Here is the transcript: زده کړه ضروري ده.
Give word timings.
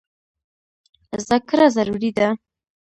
زده 1.23 1.37
کړه 1.49 1.67
ضروري 1.75 2.11
ده. 2.17 2.27